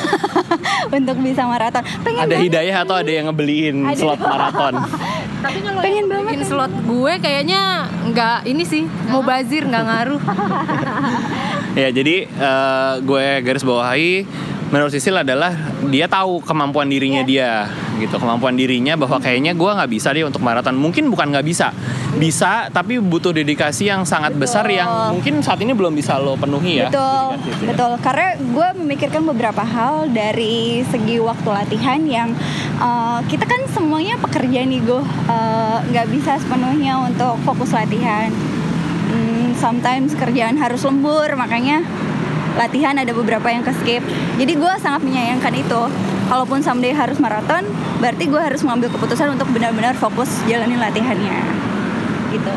untuk 0.98 1.18
bisa 1.20 1.44
maraton. 1.44 1.84
Pengen 2.04 2.28
Ada 2.28 2.36
hidayah 2.38 2.78
atau 2.84 2.96
ada 2.96 3.12
yang 3.12 3.28
ngebeliin 3.28 3.84
Ada. 3.84 4.00
slot 4.00 4.20
maraton? 4.20 4.74
Tapi 5.44 5.58
kalau 5.64 5.80
Pengen 5.80 6.04
yang 6.04 6.08
banget. 6.08 6.28
bikin 6.28 6.44
slot 6.44 6.74
gue 6.84 7.14
kayaknya 7.20 7.62
nggak 8.08 8.38
ini 8.44 8.64
sih 8.64 8.84
mau 9.08 9.24
bazir 9.24 9.64
nggak 9.64 9.84
ngaruh. 9.84 10.22
Ya 11.76 11.88
jadi 11.92 12.28
eh, 12.28 12.94
gue 13.04 13.26
garis 13.42 13.64
bawahi 13.64 14.28
menurut 14.68 14.92
Sisil 14.92 15.16
adalah 15.16 15.56
dia 15.88 16.12
tahu 16.12 16.44
kemampuan 16.44 16.92
dirinya 16.92 17.24
dia 17.24 17.72
gitu 17.98 18.20
kemampuan 18.22 18.54
dirinya 18.54 18.94
bahwa 18.94 19.18
kayaknya 19.18 19.58
gue 19.58 19.72
nggak 19.74 19.90
bisa 19.90 20.14
deh 20.14 20.28
untuk 20.28 20.44
maraton 20.44 20.78
mungkin 20.78 21.10
bukan 21.10 21.34
nggak 21.34 21.48
bisa 21.48 21.74
bisa 22.20 22.70
tapi 22.70 23.02
butuh 23.02 23.34
dedikasi 23.34 23.90
yang 23.90 24.06
sangat 24.06 24.38
besar 24.38 24.70
yang 24.70 25.18
mungkin 25.18 25.42
saat 25.42 25.58
ini 25.64 25.74
belum 25.74 25.98
bisa 25.98 26.20
lo 26.22 26.38
penuhi 26.38 26.84
ya 26.86 26.90
Betul, 26.94 27.38
dedikasi 27.38 27.50
itu 27.50 27.64
ya. 27.64 27.70
betul. 27.74 27.92
Karena 28.04 28.28
gue 28.38 28.68
memikirkan 28.84 29.22
beberapa 29.26 29.64
hal 29.64 30.10
dari 30.12 30.82
segi 30.88 31.18
waktu 31.22 31.50
latihan 31.50 32.00
yang 32.06 32.30
uh, 32.78 33.20
kita 33.26 33.46
kan 33.46 33.62
semuanya 33.72 34.18
pekerja 34.22 34.66
nih 34.66 34.82
gue 34.84 35.02
uh, 35.30 35.78
nggak 35.90 36.08
bisa 36.14 36.38
sepenuhnya 36.42 37.02
untuk 37.02 37.40
fokus 37.46 37.74
latihan. 37.74 38.30
Hmm, 39.08 39.56
sometimes 39.56 40.12
kerjaan 40.20 40.60
harus 40.60 40.84
lembur, 40.84 41.32
makanya 41.40 41.80
latihan 42.58 42.98
ada 42.98 43.14
beberapa 43.14 43.48
yang 43.48 43.62
ke 43.62 43.72
skip. 43.80 44.04
Jadi 44.42 44.54
gue 44.58 44.74
sangat 44.82 45.06
menyayangkan 45.06 45.54
itu. 45.54 45.82
Kalaupun 46.28 46.60
someday 46.60 46.92
harus 46.92 47.22
maraton, 47.24 47.64
berarti 48.04 48.28
gue 48.28 48.42
harus 48.42 48.60
mengambil 48.60 48.92
keputusan 48.92 49.32
untuk 49.40 49.48
benar-benar 49.56 49.96
fokus 49.96 50.28
jalanin 50.50 50.82
latihannya. 50.82 51.40
Gitu. 52.36 52.56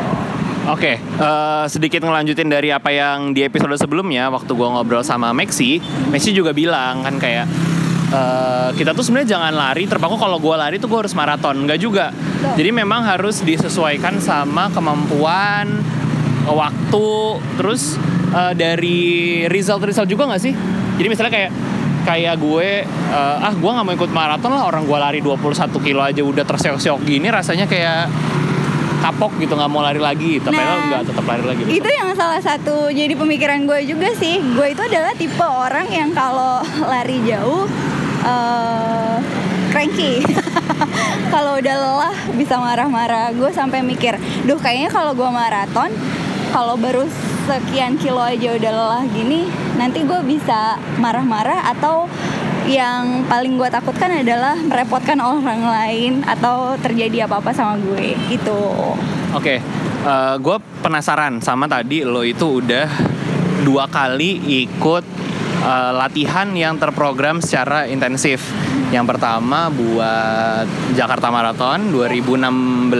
Oke, 0.69 1.01
eh, 1.01 1.65
sedikit 1.65 2.05
ngelanjutin 2.05 2.45
dari 2.45 2.69
apa 2.69 2.93
yang 2.93 3.33
di 3.33 3.41
episode 3.41 3.73
sebelumnya 3.81 4.29
waktu 4.29 4.53
gua 4.53 4.77
ngobrol 4.77 5.01
sama 5.01 5.33
Maxi, 5.33 5.81
Maxi 6.13 6.37
juga 6.37 6.53
bilang 6.53 7.01
kan 7.01 7.17
kayak 7.17 7.49
eh, 8.13 8.69
kita 8.77 8.93
tuh 8.93 9.01
sebenarnya 9.01 9.41
jangan 9.41 9.57
lari 9.57 9.89
terpaku 9.89 10.21
kalau 10.21 10.37
gua 10.37 10.61
lari 10.61 10.77
tuh 10.77 10.85
gua 10.85 11.01
harus 11.01 11.17
maraton, 11.17 11.65
enggak 11.65 11.81
juga. 11.81 12.13
Jadi 12.53 12.69
memang 12.69 13.01
harus 13.01 13.41
disesuaikan 13.41 14.21
sama 14.21 14.69
kemampuan, 14.69 15.81
waktu, 16.45 17.09
terus 17.57 17.97
eh, 18.31 18.53
dari 18.55 18.99
result-result 19.47 20.07
juga 20.07 20.31
nggak 20.31 20.41
sih? 20.41 20.53
Jadi 20.97 21.07
misalnya 21.07 21.33
kayak 21.33 21.51
kayak 22.01 22.35
gue 22.41 22.69
eh, 22.89 23.45
ah 23.45 23.53
gua 23.53 23.77
nggak 23.77 23.85
mau 23.85 23.93
ikut 23.93 24.11
maraton 24.11 24.51
lah 24.51 24.65
orang 24.65 24.89
gua 24.89 25.05
lari 25.05 25.21
21 25.21 25.69
kilo 25.85 26.01
aja 26.01 26.21
udah 26.25 26.41
terseok-seok 26.41 26.99
gini 27.05 27.29
rasanya 27.29 27.69
kayak 27.69 28.09
kapok 29.01 29.33
gitu 29.41 29.57
nggak 29.57 29.69
mau 29.69 29.81
lari 29.81 29.97
lagi 29.97 30.37
tapi 30.37 30.61
Nah, 30.61 30.93
nggak 30.93 31.03
tetap 31.09 31.25
lari 31.25 31.43
lagi 31.45 31.61
Itu 31.65 31.89
yang 31.89 32.13
salah 32.13 32.37
satu 32.37 32.93
jadi 32.93 33.17
pemikiran 33.17 33.65
gue 33.65 33.89
juga 33.89 34.13
sih. 34.13 34.37
Gue 34.53 34.77
itu 34.77 34.81
adalah 34.85 35.17
tipe 35.17 35.41
orang 35.41 35.89
yang 35.89 36.13
kalau 36.13 36.61
lari 36.93 37.17
jauh 37.25 37.65
eh 38.21 39.17
cranky. 39.73 40.21
kalau 41.33 41.57
udah 41.57 41.75
lelah 41.81 42.15
bisa 42.37 42.61
marah-marah. 42.61 43.33
Gue 43.33 43.49
sampai 43.49 43.81
mikir, 43.81 44.19
duh 44.45 44.59
kayaknya 44.61 44.93
kalau 44.93 45.17
gue 45.17 45.29
maraton, 45.31 45.89
kalau 46.53 46.75
baru 46.77 47.07
sekian 47.47 47.97
kilo 47.97 48.21
aja 48.21 48.53
udah 48.55 48.71
lelah 48.71 49.03
gini 49.09 49.49
nanti 49.75 50.05
gue 50.05 50.21
bisa 50.25 50.77
marah-marah 51.01 51.71
atau 51.73 52.05
yang 52.69 53.25
paling 53.25 53.57
gue 53.57 53.69
takutkan 53.73 54.21
adalah 54.21 54.53
merepotkan 54.55 55.17
orang 55.17 55.65
lain 55.65 56.21
atau 56.23 56.77
terjadi 56.77 57.25
apa-apa 57.25 57.51
sama 57.51 57.75
gue 57.81 58.13
gitu 58.29 58.61
Oke, 59.31 59.63
gue 60.43 60.57
penasaran 60.83 61.39
sama 61.39 61.63
tadi 61.63 62.03
lo 62.03 62.19
itu 62.19 62.59
udah 62.59 62.83
dua 63.63 63.87
kali 63.87 64.43
ikut 64.67 65.07
eh, 65.63 65.91
latihan 65.95 66.51
yang 66.51 66.75
terprogram 66.75 67.39
secara 67.39 67.87
intensif. 67.87 68.51
Yang 68.91 69.15
pertama 69.15 69.71
buat 69.71 70.67
Jakarta 70.99 71.31
Marathon 71.31 71.95
2016. 71.95 72.91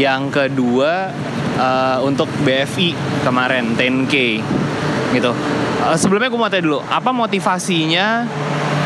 Yang 0.00 0.22
kedua 0.32 1.12
eh, 1.56 1.98
untuk 2.04 2.28
BFI 2.44 3.22
kemarin 3.24 3.74
10K 3.74 4.14
gitu. 5.16 5.32
Eh, 5.86 5.96
sebelumnya 5.98 6.28
gue 6.28 6.40
mau 6.40 6.50
tanya 6.50 6.64
dulu, 6.64 6.80
apa 6.86 7.10
motivasinya 7.10 8.06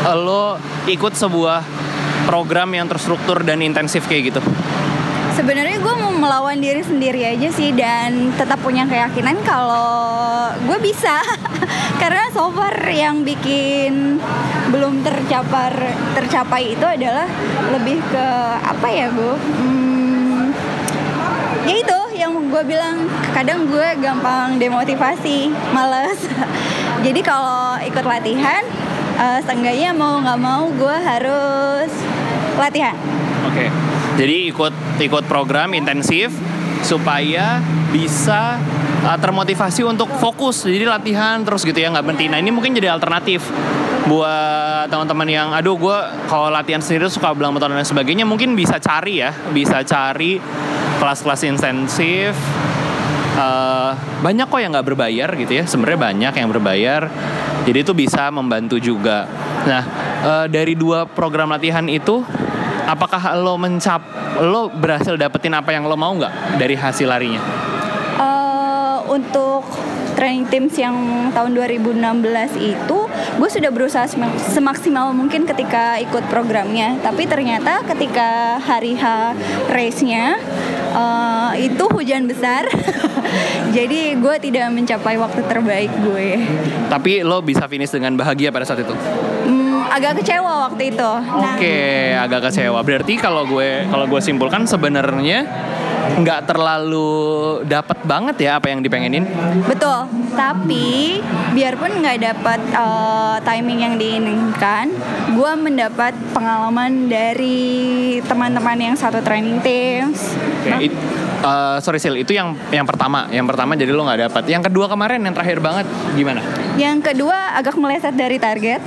eh, 0.07 0.17
lo 0.17 0.57
ikut 0.87 1.13
sebuah 1.13 1.61
program 2.25 2.71
yang 2.71 2.87
terstruktur 2.87 3.43
dan 3.43 3.59
intensif 3.61 4.07
kayak 4.07 4.33
gitu? 4.33 4.41
Sebenarnya 5.31 5.79
gue 5.79 5.95
mau 5.95 6.11
melawan 6.11 6.59
diri 6.59 6.83
sendiri 6.83 7.23
aja 7.23 7.49
sih 7.55 7.71
dan 7.71 8.35
tetap 8.35 8.59
punya 8.61 8.83
keyakinan 8.83 9.39
kalau 9.47 10.51
gue 10.67 10.77
bisa 10.83 11.23
karena 12.01 12.29
so 12.35 12.51
far 12.51 12.75
yang 12.91 13.23
bikin 13.23 14.19
belum 14.69 15.01
tercapar 15.01 15.71
tercapai 16.13 16.75
itu 16.75 16.85
adalah 16.85 17.25
lebih 17.73 18.03
ke 18.11 18.27
apa 18.59 18.87
ya 18.91 19.07
gue 19.09 19.35
hmm, 19.39 19.90
yang 22.31 22.47
gue 22.47 22.63
bilang 22.63 22.95
kadang 23.35 23.67
gue 23.67 23.87
gampang 23.99 24.55
demotivasi 24.55 25.51
males 25.75 26.19
jadi 27.05 27.19
kalau 27.19 27.75
ikut 27.83 28.05
latihan 28.07 28.63
eh, 29.19 29.39
seenggaknya 29.43 29.91
mau 29.91 30.19
nggak 30.23 30.39
mau 30.39 30.71
gue 30.71 30.97
harus 30.97 31.91
latihan 32.55 32.95
Oke. 33.51 33.67
Jadi 34.15 34.47
ikut 34.47 34.73
ikut 35.03 35.23
program 35.27 35.75
intensif 35.75 36.31
supaya 36.87 37.59
bisa 37.91 38.55
uh, 39.03 39.17
termotivasi 39.19 39.83
untuk 39.83 40.07
fokus. 40.23 40.63
Jadi 40.63 40.87
latihan 40.87 41.43
terus 41.43 41.67
gitu 41.67 41.75
ya 41.75 41.91
nggak 41.91 42.05
berhenti. 42.07 42.31
Nah 42.31 42.39
ini 42.39 42.47
mungkin 42.47 42.71
jadi 42.71 42.95
alternatif 42.95 43.43
buat 44.07 44.87
teman-teman 44.89 45.27
yang 45.29 45.47
aduh 45.53 45.77
gue 45.77 45.97
kalau 46.25 46.49
latihan 46.49 46.81
sendiri 46.81 47.05
suka 47.11 47.35
belang 47.37 47.53
beton 47.53 47.69
dan 47.69 47.85
sebagainya 47.85 48.25
mungkin 48.25 48.57
bisa 48.57 48.81
cari 48.81 49.21
ya 49.21 49.29
bisa 49.53 49.85
cari 49.85 50.41
kelas-kelas 51.01 51.41
intensif 51.49 52.37
Eh, 53.31 53.91
banyak 54.21 54.47
kok 54.51 54.59
yang 54.59 54.71
nggak 54.75 54.87
berbayar 54.91 55.29
gitu 55.39 55.53
ya. 55.55 55.63
Sebenarnya 55.63 55.99
banyak 55.99 56.33
yang 56.35 56.49
berbayar. 56.51 57.01
Jadi 57.63 57.77
itu 57.79 57.93
bisa 57.95 58.27
membantu 58.29 58.75
juga. 58.81 59.25
Nah 59.63 59.83
eh, 60.21 60.45
dari 60.51 60.75
dua 60.75 61.07
program 61.07 61.55
latihan 61.55 61.85
itu 61.87 62.21
apakah 62.85 63.39
lo 63.39 63.55
mencap 63.55 64.01
lo 64.41 64.67
berhasil 64.67 65.15
dapetin 65.15 65.55
apa 65.55 65.71
yang 65.71 65.87
lo 65.87 65.95
mau 65.95 66.11
nggak 66.11 66.59
dari 66.59 66.75
hasil 66.75 67.07
larinya? 67.07 67.41
Eh, 68.19 68.97
untuk 69.07 69.63
training 70.19 70.45
teams 70.51 70.75
yang 70.75 70.95
tahun 71.31 71.55
2016 71.55 71.97
itu 72.59 72.97
gue 73.37 73.49
sudah 73.49 73.71
berusaha 73.71 74.05
sem- 74.07 74.39
semaksimal 74.51 75.11
mungkin 75.11 75.47
ketika 75.47 75.95
ikut 75.99 76.27
programnya. 76.27 76.99
Tapi 76.99 77.23
ternyata 77.25 77.83
ketika 77.85 78.59
hari 78.59 78.97
H 78.97 79.35
race-nya 79.69 80.35
eh, 80.91 81.71
itu 81.71 81.83
hujan 81.87 82.27
besar. 82.27 82.67
Jadi 83.77 84.19
gue 84.19 84.35
tidak 84.43 84.67
mencapai 84.71 85.15
waktu 85.15 85.41
terbaik 85.47 85.91
gue. 86.03 86.27
Tapi 86.91 87.23
lo 87.23 87.39
bisa 87.39 87.67
finish 87.71 87.91
dengan 87.91 88.19
bahagia 88.19 88.51
pada 88.51 88.67
saat 88.67 88.83
itu? 88.83 88.91
Hmm, 89.47 89.87
agak 89.87 90.19
kecewa 90.19 90.67
waktu 90.67 90.91
itu. 90.91 91.11
Nah, 91.23 91.55
Oke, 91.55 91.79
agak 92.19 92.51
kecewa. 92.51 92.79
Berarti 92.83 93.15
kalau 93.15 93.47
gue 93.47 93.87
kalau 93.87 94.05
gue 94.11 94.19
simpulkan 94.19 94.67
sebenarnya 94.67 95.47
nggak 96.21 96.49
terlalu 96.49 97.11
dapat 97.65 97.97
banget 98.03 98.35
ya 98.41 98.51
apa 98.57 98.69
yang 98.69 98.81
dipengenin. 98.81 99.25
Betul, 99.65 100.07
tapi 100.33 101.19
biarpun 101.53 102.01
nggak 102.01 102.19
dapat 102.21 102.59
eh, 102.61 103.37
timing 103.41 103.79
yang 103.81 103.95
diinginkan, 103.95 104.91
gue 105.33 105.51
mendapat 105.57 106.13
pengalaman 106.31 107.07
dari 107.07 108.19
teman-teman 108.25 108.77
yang 108.77 108.95
satu 108.97 109.21
training 109.21 109.61
teams. 109.61 110.33
Oke, 110.61 110.89
it- 110.89 110.99
eh, 111.41 111.77
sorry 111.81 111.97
Sil, 112.01 112.17
itu 112.17 112.33
yang 112.33 112.53
yang 112.69 112.85
pertama, 112.85 113.29
yang 113.29 113.45
pertama 113.45 113.73
jadi 113.73 113.91
lo 113.93 114.05
nggak 114.05 114.31
dapat. 114.31 114.43
Yang 114.49 114.71
kedua 114.71 114.85
kemarin 114.89 115.21
yang 115.21 115.33
terakhir 115.33 115.59
banget 115.61 115.85
gimana? 116.13 116.41
Yang 116.75 117.13
kedua 117.13 117.55
agak 117.57 117.75
meleset 117.77 118.15
dari 118.15 118.37
target. 118.37 118.81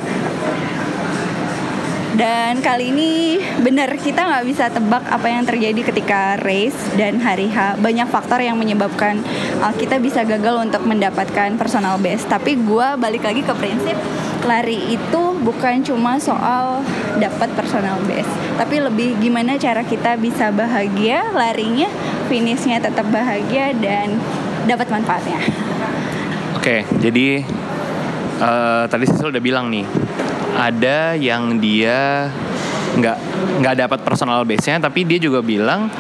Dan 2.15 2.63
kali 2.63 2.95
ini 2.95 3.43
benar 3.59 3.91
kita 3.99 4.23
nggak 4.23 4.45
bisa 4.47 4.71
tebak 4.71 5.03
apa 5.11 5.27
yang 5.27 5.43
terjadi 5.43 5.91
ketika 5.91 6.39
race 6.47 6.79
dan 6.95 7.19
hari 7.19 7.51
H. 7.51 7.75
Banyak 7.83 8.07
faktor 8.07 8.39
yang 8.39 8.55
menyebabkan 8.55 9.19
uh, 9.59 9.75
kita 9.75 9.99
bisa 9.99 10.23
gagal 10.23 10.63
untuk 10.63 10.87
mendapatkan 10.87 11.59
personal 11.59 11.99
best. 11.99 12.31
Tapi 12.31 12.55
gue 12.55 12.89
balik 13.03 13.27
lagi 13.27 13.43
ke 13.43 13.55
prinsip 13.59 13.99
lari 14.45 14.93
itu 14.93 15.23
bukan 15.41 15.81
cuma 15.83 16.21
soal 16.21 16.85
dapat 17.17 17.49
personal 17.57 17.97
best, 18.05 18.29
tapi 18.61 18.77
lebih 18.77 19.17
gimana 19.17 19.57
cara 19.57 19.81
kita 19.81 20.21
bisa 20.21 20.53
bahagia 20.53 21.33
larinya, 21.33 21.89
finishnya 22.29 22.77
tetap 22.77 23.09
bahagia 23.09 23.73
dan 23.81 24.21
dapat 24.69 24.93
manfaatnya. 24.93 25.41
Oke, 26.61 26.85
jadi 27.01 27.41
eh, 28.41 28.85
tadi 28.85 29.05
Sisil 29.09 29.33
udah 29.33 29.43
bilang 29.43 29.73
nih, 29.73 29.89
ada 30.55 31.19
yang 31.19 31.59
dia 31.59 32.31
nggak 32.95 33.19
nggak 33.59 33.75
dapat 33.87 33.99
personal 34.07 34.47
base-nya, 34.47 34.79
tapi 34.79 35.03
dia 35.03 35.19
juga 35.19 35.43
bilang, 35.43 35.91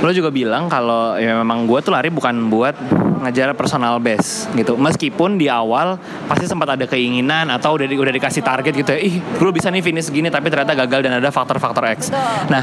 lo 0.00 0.10
juga 0.10 0.32
bilang 0.32 0.68
kalau 0.72 1.20
ya 1.20 1.36
memang 1.36 1.68
gue 1.68 1.78
tuh 1.84 1.92
lari 1.92 2.08
bukan 2.08 2.48
buat 2.48 2.74
ngajar 3.22 3.54
personal 3.54 4.02
base 4.02 4.50
gitu. 4.56 4.74
Meskipun 4.74 5.38
di 5.38 5.46
awal 5.46 6.00
pasti 6.26 6.48
sempat 6.48 6.74
ada 6.74 6.88
keinginan 6.88 7.52
atau 7.52 7.76
udah 7.76 7.86
di- 7.86 8.00
udah 8.00 8.10
dikasih 8.10 8.42
target 8.42 8.72
gitu 8.72 8.90
ya, 8.96 9.00
ih 9.04 9.20
gue 9.20 9.52
bisa 9.52 9.68
nih 9.68 9.84
finish 9.84 10.08
gini, 10.08 10.32
tapi 10.32 10.48
ternyata 10.48 10.74
gagal 10.74 11.00
dan 11.04 11.20
ada 11.20 11.30
faktor-faktor 11.30 11.84
X. 11.96 12.10
Nah. 12.50 12.62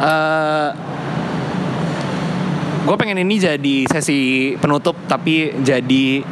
eh, 0.00 0.68
gue 2.80 2.96
pengen 2.96 3.22
ini 3.22 3.36
jadi 3.36 3.76
sesi 3.86 4.56
penutup 4.56 4.96
tapi 5.04 5.52
jadi 5.60 6.24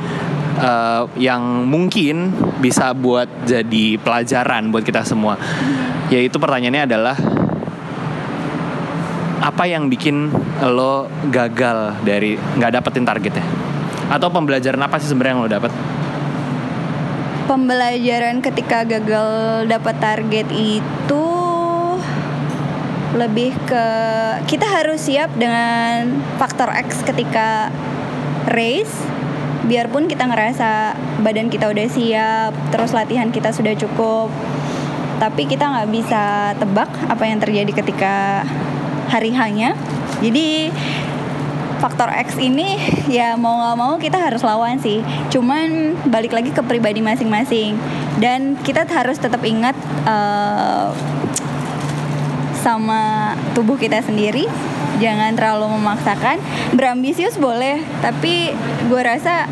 eh, 0.59 1.03
yang 1.19 1.65
mungkin 1.65 2.35
bisa 2.59 2.93
buat 2.93 3.27
jadi 3.47 3.97
pelajaran 4.03 4.75
buat 4.75 4.85
kita 4.85 5.07
semua. 5.07 5.39
Yaitu 6.13 6.37
pertanyaannya 6.37 6.83
adalah 6.85 7.17
apa 9.39 9.65
yang 9.71 9.87
bikin 9.87 10.29
lo 10.75 11.07
gagal 11.31 12.03
dari 12.03 12.35
nggak 12.37 12.73
dapetin 12.75 13.07
targetnya? 13.07 13.45
Atau 14.11 14.29
pembelajaran 14.35 14.81
apa 14.83 14.99
sih 14.99 15.09
sebenarnya 15.09 15.33
yang 15.39 15.43
lo 15.45 15.51
dapet? 15.51 15.73
Pembelajaran 17.49 18.45
ketika 18.45 18.85
gagal 18.85 19.29
dapat 19.71 19.97
target 19.97 20.49
itu 20.53 21.27
lebih 23.17 23.57
ke 23.65 23.87
kita 24.45 24.69
harus 24.69 25.01
siap 25.09 25.33
dengan 25.41 26.21
faktor 26.37 26.69
X 26.69 27.01
ketika 27.09 27.73
race 28.53 28.93
biarpun 29.69 30.09
kita 30.09 30.25
ngerasa 30.25 30.97
badan 31.21 31.53
kita 31.53 31.69
udah 31.69 31.87
siap 31.87 32.53
terus 32.73 32.97
latihan 32.97 33.29
kita 33.29 33.53
sudah 33.53 33.77
cukup 33.77 34.33
tapi 35.21 35.45
kita 35.45 35.69
nggak 35.69 35.89
bisa 35.93 36.55
tebak 36.57 36.89
apa 37.07 37.25
yang 37.29 37.39
terjadi 37.39 37.73
ketika 37.85 38.43
hari 39.13 39.35
hanya 39.37 39.77
jadi 40.25 40.73
faktor 41.79 42.11
X 42.11 42.37
ini 42.43 42.75
ya 43.19 43.39
mau 43.39 43.63
nggak 43.63 43.77
mau 43.79 43.95
kita 43.97 44.19
harus 44.19 44.43
lawan 44.43 44.77
sih. 44.83 45.01
Cuman 45.31 45.95
balik 46.11 46.35
lagi 46.35 46.51
ke 46.51 46.61
pribadi 46.67 46.99
masing-masing 46.99 47.79
dan 48.19 48.59
kita 48.67 48.85
harus 48.85 49.17
tetap 49.17 49.41
ingat 49.47 49.79
eh, 50.05 50.87
sama 52.69 53.33
tubuh 53.57 53.81
kita 53.81 54.05
sendiri. 54.05 54.45
Jangan 55.01 55.33
terlalu 55.33 55.81
memaksakan. 55.81 56.37
Berambisius 56.77 57.41
boleh, 57.41 57.81
tapi 58.05 58.53
gue 58.93 59.01
rasa 59.01 59.49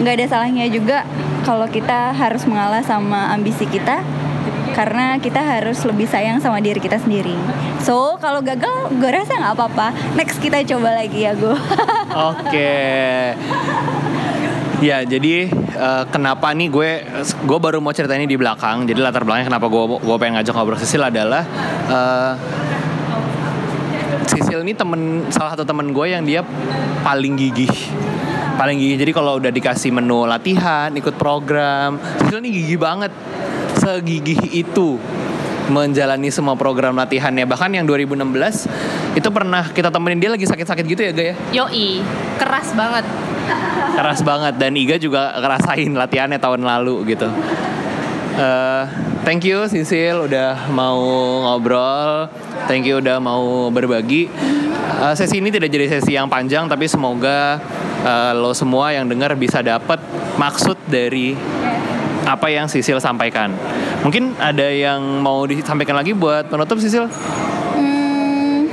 nggak 0.00 0.14
ada 0.16 0.26
salahnya 0.28 0.68
juga 0.68 1.04
kalau 1.44 1.68
kita 1.68 2.12
harus 2.12 2.44
mengalah 2.48 2.80
sama 2.80 3.32
ambisi 3.32 3.68
kita 3.68 4.00
karena 4.72 5.20
kita 5.20 5.40
harus 5.40 5.82
lebih 5.84 6.08
sayang 6.08 6.40
sama 6.40 6.60
diri 6.60 6.80
kita 6.80 7.00
sendiri. 7.00 7.36
So 7.84 8.20
kalau 8.20 8.44
gagal, 8.44 8.92
gue 8.96 9.10
rasa 9.10 9.40
nggak 9.40 9.54
apa-apa. 9.56 9.92
Next 10.16 10.40
kita 10.40 10.60
coba 10.76 10.92
lagi 10.92 11.24
ya 11.24 11.32
gue. 11.32 11.56
Oke. 12.32 12.76
Ya, 14.80 15.04
jadi 15.04 15.52
eh, 15.52 16.04
kenapa 16.08 16.56
nih 16.56 16.72
gue 16.72 16.90
gue 17.44 17.58
baru 17.60 17.84
mau 17.84 17.92
cerita 17.92 18.16
ini 18.16 18.24
di 18.24 18.40
belakang. 18.40 18.88
Jadi 18.88 18.96
latar 18.96 19.28
belakangnya 19.28 19.52
kenapa 19.52 19.68
gue 19.68 19.82
gue 20.00 20.16
pengen 20.16 20.40
ngajak 20.40 20.54
ngobrol 20.56 20.80
Sisil 20.80 21.04
adalah 21.04 21.44
eh, 21.84 22.32
Sisil 24.24 24.64
ini 24.64 24.72
temen 24.72 25.28
salah 25.28 25.52
satu 25.52 25.68
temen 25.68 25.92
gue 25.92 26.06
yang 26.08 26.24
dia 26.24 26.40
paling 27.04 27.36
gigih. 27.36 27.72
Paling 28.56 28.80
gigih. 28.80 28.96
Jadi 29.04 29.12
kalau 29.12 29.36
udah 29.36 29.52
dikasih 29.52 29.92
menu 29.92 30.24
latihan 30.24 30.88
ikut 30.96 31.12
program 31.20 32.00
Sisil 32.24 32.40
ini 32.40 32.48
gigih 32.48 32.80
banget. 32.80 33.12
Segigih 33.76 34.64
itu 34.64 34.96
menjalani 35.68 36.32
semua 36.32 36.56
program 36.56 36.96
latihannya. 36.96 37.44
Bahkan 37.44 37.76
yang 37.76 37.84
2016 37.84 39.16
itu 39.16 39.28
pernah 39.28 39.68
kita 39.70 39.92
temenin 39.92 40.18
dia 40.18 40.32
lagi 40.32 40.48
sakit-sakit 40.48 40.84
gitu 40.88 41.00
ya 41.04 41.12
Ga 41.12 41.24
ya? 41.32 41.34
Yoi, 41.52 42.00
keras 42.40 42.72
banget. 42.72 43.04
Keras 43.94 44.20
banget 44.24 44.54
dan 44.56 44.72
Iga 44.76 44.96
juga 44.96 45.36
ngerasain 45.36 45.92
latihannya 45.92 46.40
tahun 46.40 46.64
lalu 46.64 47.14
gitu. 47.14 47.28
Eh, 48.40 48.84
thank 49.26 49.44
you 49.44 49.68
Sisil 49.68 50.24
udah 50.24 50.70
mau 50.72 50.96
ngobrol, 51.44 52.30
thank 52.64 52.88
you 52.88 53.02
udah 53.02 53.20
mau 53.20 53.68
berbagi. 53.68 54.30
Eh, 55.00 55.14
sesi 55.18 55.44
ini 55.44 55.52
tidak 55.52 55.68
jadi 55.68 56.00
sesi 56.00 56.16
yang 56.16 56.30
panjang 56.30 56.64
tapi 56.64 56.88
semoga 56.88 57.60
eh, 58.00 58.32
lo 58.32 58.56
semua 58.56 58.96
yang 58.96 59.04
dengar 59.04 59.36
bisa 59.36 59.60
dapat 59.60 60.00
maksud 60.40 60.80
dari 60.88 61.36
apa 62.24 62.48
yang 62.48 62.70
Sisil 62.70 62.96
sampaikan. 63.02 63.52
Mungkin 64.00 64.38
ada 64.40 64.72
yang 64.72 65.20
mau 65.20 65.44
disampaikan 65.44 66.00
lagi 66.00 66.16
buat 66.16 66.48
penutup 66.48 66.80
Sisil? 66.80 67.04
Hmm, 67.76 68.72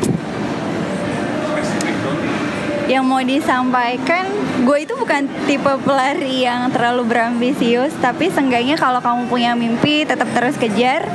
yang 2.88 3.04
mau 3.04 3.20
disampaikan 3.20 4.47
gue 4.58 4.78
itu 4.82 4.94
bukan 4.98 5.30
tipe 5.46 5.70
pelari 5.86 6.46
yang 6.46 6.70
terlalu 6.74 7.06
berambisius 7.06 7.94
tapi 8.02 8.34
seenggaknya 8.34 8.74
kalau 8.74 8.98
kamu 8.98 9.30
punya 9.30 9.52
mimpi 9.54 10.04
tetap 10.04 10.30
terus 10.34 10.58
kejar 10.58 11.06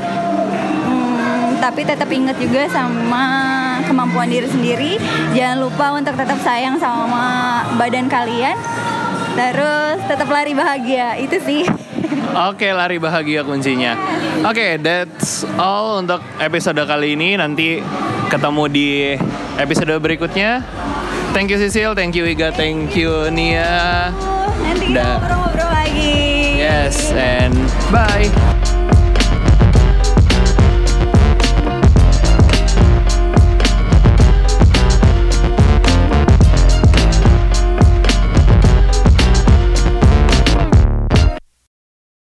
Hmm, 0.83 1.63
tapi 1.63 1.87
tetap 1.87 2.11
ingat 2.11 2.37
juga 2.43 2.67
sama 2.67 3.25
kemampuan 3.87 4.27
diri 4.27 4.51
sendiri 4.51 4.93
jangan 5.33 5.59
lupa 5.63 5.95
untuk 5.95 6.19
tetap 6.19 6.39
sayang 6.43 6.77
sama 6.77 7.63
badan 7.79 8.11
kalian 8.11 8.59
terus 9.33 9.99
tetap 10.05 10.27
lari 10.29 10.53
bahagia 10.53 11.17
itu 11.17 11.39
sih 11.41 11.63
Oke, 12.51 12.73
lari 12.73 12.97
bahagia 12.97 13.45
kuncinya. 13.45 13.93
Oke, 14.49 14.81
that's 14.81 15.45
all 15.61 16.01
untuk 16.01 16.25
episode 16.41 16.81
kali 16.81 17.13
ini. 17.13 17.37
Nanti 17.37 17.85
ketemu 18.33 18.65
di 18.73 18.89
episode 19.61 19.93
berikutnya. 20.01 20.65
Thank 21.33 21.51
you 21.51 21.57
Sisil, 21.57 21.95
thank 21.97 22.15
you 22.15 22.25
Iga, 22.29 22.53
thank 22.53 22.93
you 22.95 23.31
Nia. 23.33 24.13
nanti 24.63 24.93
kita 24.93 25.01
ngobrol-ngobrol 25.17 25.69
lagi 25.73 26.13
Yes, 26.61 27.11
and 27.17 27.57
bye. 27.91 28.52